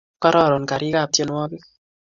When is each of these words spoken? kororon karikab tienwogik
kororon 0.21 0.63
karikab 0.69 1.09
tienwogik 1.15 1.63